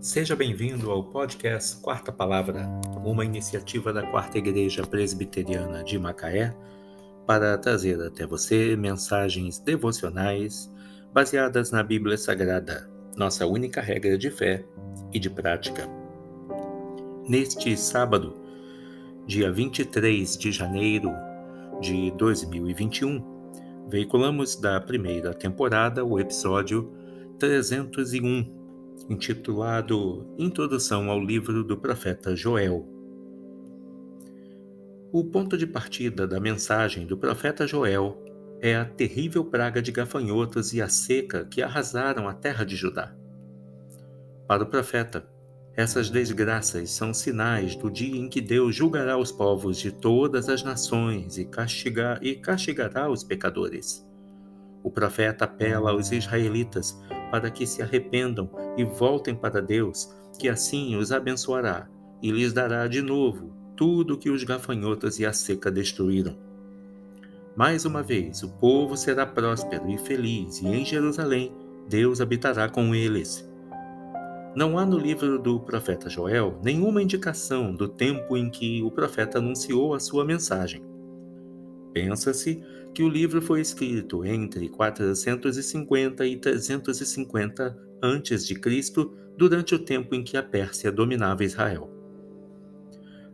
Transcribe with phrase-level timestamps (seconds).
[0.00, 2.68] Seja bem-vindo ao podcast Quarta Palavra,
[3.04, 6.54] uma iniciativa da Quarta Igreja Presbiteriana de Macaé
[7.26, 10.72] para trazer até você mensagens devocionais
[11.12, 14.64] baseadas na Bíblia Sagrada, nossa única regra de fé
[15.12, 15.88] e de prática.
[17.28, 18.40] Neste sábado,
[19.26, 21.10] dia 23 de janeiro
[21.80, 23.20] de 2021,
[23.88, 26.92] veiculamos da primeira temporada o episódio
[27.40, 28.57] 301
[29.08, 32.86] intitulado Introdução ao livro do profeta Joel.
[35.12, 38.22] O ponto de partida da mensagem do profeta Joel
[38.60, 43.14] é a terrível praga de gafanhotos e a seca que arrasaram a terra de Judá.
[44.46, 45.28] Para o profeta,
[45.74, 50.64] essas desgraças são sinais do dia em que Deus julgará os povos de todas as
[50.64, 54.07] nações e, castigar, e castigará os pecadores.
[54.82, 56.98] O profeta apela aos israelitas
[57.30, 61.88] para que se arrependam e voltem para Deus, que assim os abençoará
[62.22, 66.36] e lhes dará de novo tudo que os gafanhotos e a seca destruíram.
[67.56, 71.52] Mais uma vez, o povo será próspero e feliz, e em Jerusalém
[71.88, 73.48] Deus habitará com eles.
[74.54, 79.38] Não há no livro do profeta Joel nenhuma indicação do tempo em que o profeta
[79.38, 80.82] anunciou a sua mensagem.
[81.98, 82.62] Pensa-se
[82.94, 88.54] que o livro foi escrito entre 450 e 350 a.C.,
[89.36, 91.90] durante o tempo em que a Pérsia dominava Israel.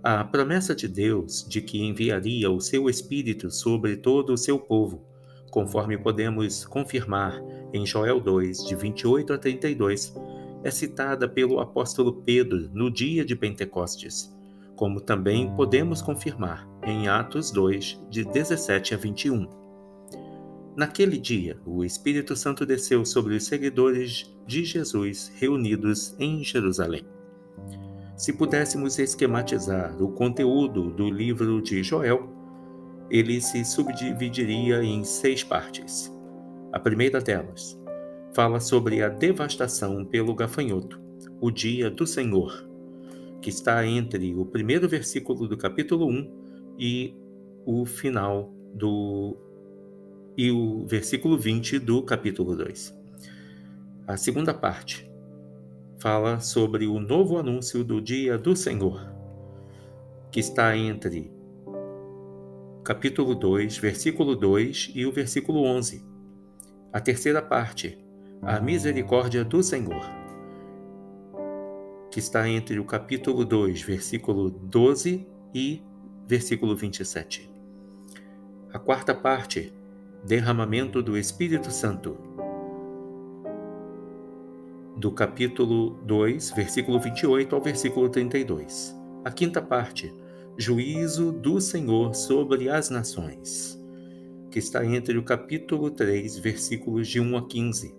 [0.00, 5.04] A promessa de Deus de que enviaria o seu Espírito sobre todo o seu povo,
[5.50, 10.14] conforme podemos confirmar em Joel 2, de 28 a 32,
[10.62, 14.32] é citada pelo apóstolo Pedro no dia de Pentecostes
[14.82, 19.48] como também podemos confirmar em Atos 2, de 17 a 21.
[20.76, 27.06] Naquele dia, o Espírito Santo desceu sobre os seguidores de Jesus reunidos em Jerusalém.
[28.16, 32.28] Se pudéssemos esquematizar o conteúdo do livro de Joel,
[33.08, 36.12] ele se subdividiria em seis partes.
[36.72, 37.80] A primeira delas
[38.34, 41.00] fala sobre a devastação pelo gafanhoto,
[41.40, 42.71] o dia do Senhor,
[43.42, 47.14] que está entre o primeiro versículo do capítulo 1 e
[47.66, 49.36] o final do
[50.38, 52.96] e o versículo 20 do capítulo 2.
[54.06, 55.10] A segunda parte
[55.98, 59.12] fala sobre o novo anúncio do dia do Senhor,
[60.30, 61.30] que está entre
[62.84, 66.02] capítulo 2, versículo 2 e o versículo 11.
[66.92, 67.98] A terceira parte,
[68.40, 70.21] a misericórdia do Senhor
[72.12, 75.82] que está entre o capítulo 2, versículo 12 e
[76.28, 77.50] versículo 27.
[78.70, 79.72] A quarta parte,
[80.22, 82.18] derramamento do Espírito Santo,
[84.94, 88.94] do capítulo 2, versículo 28 ao versículo 32.
[89.24, 90.14] A quinta parte,
[90.58, 93.82] juízo do Senhor sobre as nações,
[94.50, 97.94] que está entre o capítulo 3, versículos de 1 a 15.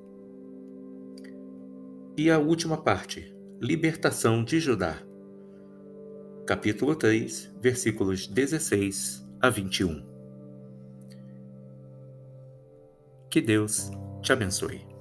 [2.15, 5.01] E a última parte, Libertação de Judá.
[6.45, 10.05] Capítulo 3, versículos 16 a 21.
[13.29, 13.89] Que Deus
[14.21, 14.92] te abençoe.